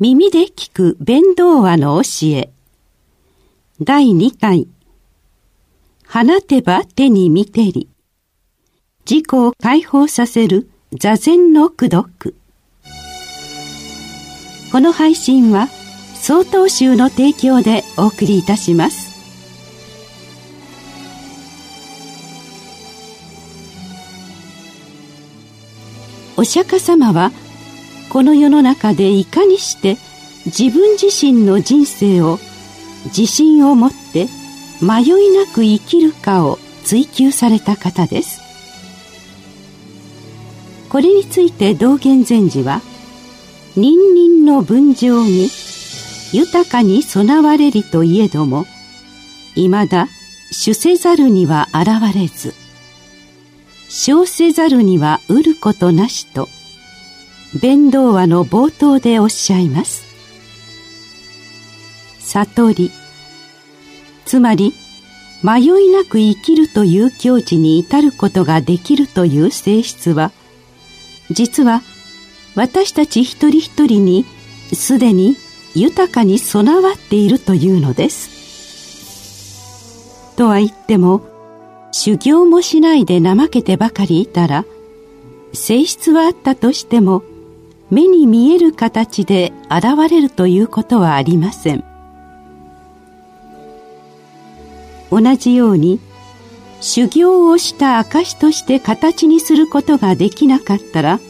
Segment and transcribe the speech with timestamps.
[0.00, 2.50] 耳で聞く弁道話の教え。
[3.80, 4.66] 第2回。
[6.04, 7.88] 放てば手に見てり。
[9.08, 10.68] 自己を解放させる。
[10.98, 11.88] 座禅の功。
[11.88, 12.34] 読
[14.72, 15.68] この配信は
[16.14, 19.14] 曹洞宗の提供でお送りいたします。
[26.36, 27.30] お釈迦様は
[28.14, 29.96] この世の中でいかにして
[30.46, 32.38] 自分自身の人生を
[33.06, 34.28] 自信を持って
[34.80, 38.40] 迷いなく生きるかを追求された方です。
[40.90, 42.82] これについて道元禅師は
[43.74, 45.48] 「人人の分情に
[46.32, 48.64] 豊かに備われりといえども
[49.56, 50.06] いまだ
[50.52, 52.54] 主せざるには現れず
[53.88, 56.48] 小せざるには得ることなし」と
[57.60, 60.04] 「弁道話の冒頭でおっしゃいます。
[62.20, 62.90] 悟り。
[64.24, 64.72] つまり
[65.42, 70.32] 迷いなく生きるという境地に至ることができるという性質は
[71.30, 71.82] 実は
[72.54, 74.24] 私たち一人一人に
[74.72, 75.36] すでに
[75.74, 78.32] 豊かに備わっているというのです。
[80.36, 81.22] とは言っても
[81.92, 84.64] 修行もしないで怠けてばかりいたら
[85.52, 87.22] 性質はあったとしても
[87.94, 91.84] 目に見える形で現れるということはありません。
[95.12, 96.00] 同じように
[96.80, 101.20] 修行をした証として形にすることができなかったら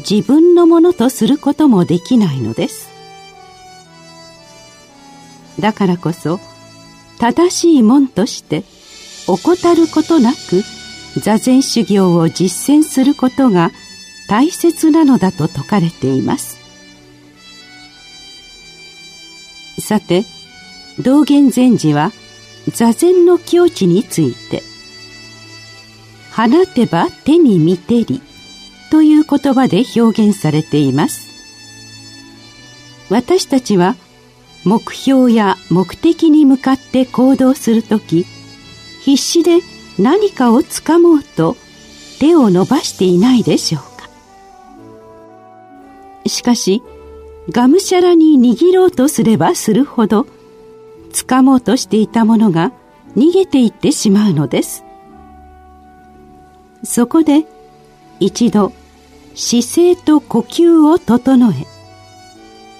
[0.00, 2.90] 自分のものとすることもできないのです。
[5.58, 6.38] だからこそ
[7.18, 8.62] 正しい門として
[9.26, 10.62] 怠ることなく
[11.18, 13.70] 座禅修行を実践することが
[14.28, 16.58] 大切なのだと説かれています。
[19.80, 20.24] さて
[21.00, 22.12] 道元禅師は
[22.72, 24.62] 座禅の境地について
[26.36, 28.20] 「放てば手に見てり」
[28.90, 31.28] という言葉で表現されています。
[33.08, 33.96] 私たちは
[34.64, 38.26] 目標や目的に向かって行動する時
[39.02, 39.60] 必死で
[39.98, 41.56] 何かをつかもうと
[42.18, 43.87] 手を伸ばしていないでしょう。
[46.28, 46.82] しかし
[47.50, 50.26] がむしゃらに握ろうとすればするほど
[51.12, 52.72] 掴もうとしていたものが
[53.16, 54.84] 逃げていってしまうのです。
[56.84, 57.44] そこで
[58.20, 58.72] 一度
[59.34, 61.66] 姿勢と呼吸を整え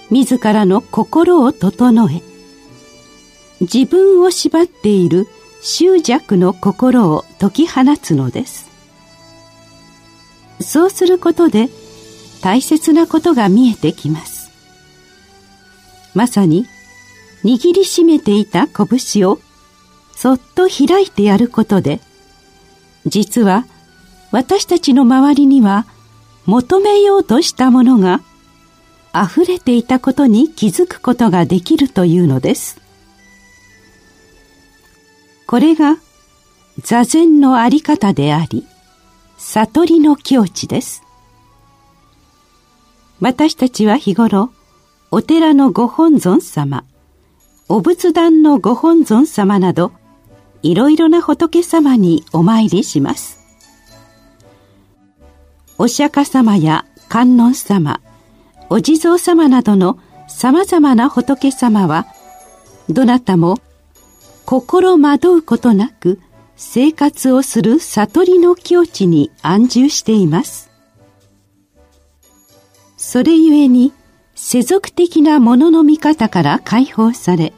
[0.09, 2.21] 自らの心を整え
[3.61, 5.27] 自分を縛っている
[5.61, 8.69] 執着の心を解き放つのです。
[10.61, 11.69] そうすることで
[12.41, 14.49] 大切なことが見えてきます。
[16.13, 16.65] まさに
[17.43, 19.39] 握りしめていた拳を
[20.15, 22.01] そっと開いてやることで
[23.05, 23.65] 実は
[24.31, 25.85] 私たちの周りには
[26.45, 28.21] 求めようとしたものが
[29.13, 32.79] 溢れていたことに気づくことができるというのです。
[35.47, 35.97] これが
[36.79, 38.67] 座禅のあり方であり
[39.37, 41.01] 悟りの境地です。
[43.21, 44.49] 私たちは日頃
[45.11, 46.85] お寺のご本尊様
[47.67, 49.91] お仏壇のご本尊様など
[50.61, 53.39] いろいろな仏様にお参りします。
[55.77, 58.01] お釈迦様や観音様
[58.69, 62.05] お地蔵様などのさまざまな仏様は
[62.89, 63.57] どなたも
[64.45, 66.19] 心惑うことなく
[66.55, 70.68] 生活をする悟りの境地に安住しています。
[73.01, 73.93] それゆえに
[74.35, 77.53] 世俗的なものの見方から解放され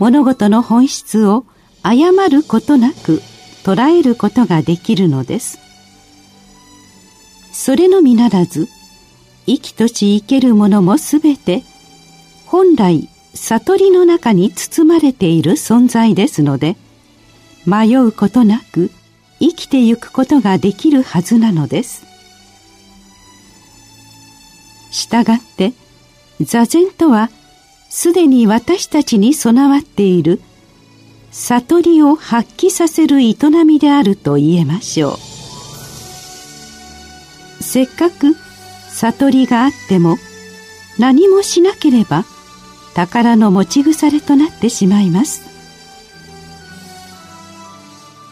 [0.00, 1.44] 物事の本質を
[1.84, 3.22] 誤ることなく
[3.62, 5.60] 捉えることができるのです。
[7.52, 8.66] それのみならず
[9.46, 11.62] 生きとし生けるものもすべて
[12.44, 16.76] 本来悟りの中に包まれている存在ですので
[17.66, 18.90] 迷うことなく
[19.38, 22.13] 生きてゆくことができるはずなのです。
[24.94, 25.72] したがって
[26.40, 27.28] 座禅とは
[27.90, 30.40] すでに私たちに備わっている
[31.32, 33.34] 悟りを発揮させる営
[33.66, 35.16] みであると言えましょう。
[37.60, 38.36] せっかく
[38.88, 40.16] 悟りがあっても
[40.98, 42.24] 何もしなければ
[42.94, 45.42] 宝の持ち腐れとなってしまいます。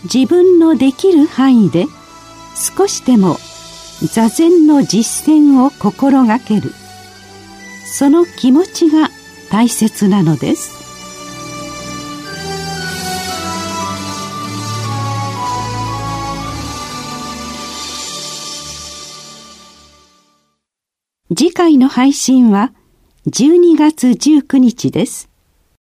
[0.05, 1.87] 自分のできる範囲で
[2.55, 3.38] 少しでも
[4.08, 6.70] 座禅の実践を心がける
[7.87, 9.08] その気持ちが
[9.50, 10.82] 大切なのです
[21.34, 22.72] 次回の配信は
[23.26, 25.31] 12月19日です。